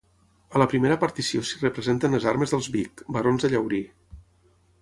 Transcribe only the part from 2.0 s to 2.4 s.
les